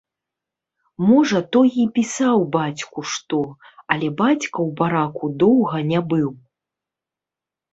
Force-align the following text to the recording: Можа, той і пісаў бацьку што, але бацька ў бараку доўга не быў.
Можа, 1.09 1.41
той 1.55 1.69
і 1.83 1.85
пісаў 1.97 2.37
бацьку 2.57 2.99
што, 3.17 3.41
але 3.97 4.07
бацька 4.23 4.49
ў 4.49 4.69
бараку 4.81 5.25
доўга 5.45 5.77
не 5.91 5.99
быў. 6.15 6.29